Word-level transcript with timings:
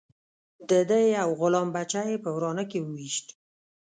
د 0.69 0.71
ده 0.89 0.97
یو 1.17 1.29
غلام 1.39 1.67
بچه 1.75 2.01
یې 2.09 2.17
په 2.23 2.29
ورانه 2.35 2.63
کې 2.71 2.79
وويشت. 2.81 3.27